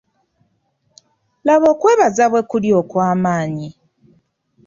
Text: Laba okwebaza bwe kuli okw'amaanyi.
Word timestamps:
Laba 1.45 1.67
okwebaza 1.73 2.23
bwe 2.31 2.41
kuli 2.49 2.69
okw'amaanyi. 2.81 3.69